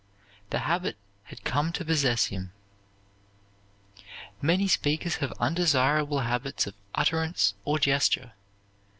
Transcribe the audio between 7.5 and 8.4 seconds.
or gesture.